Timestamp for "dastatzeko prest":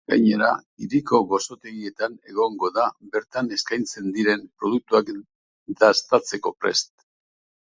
5.85-6.91